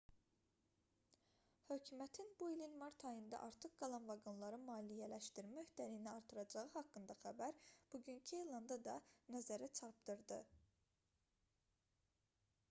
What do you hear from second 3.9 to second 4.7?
vaqonları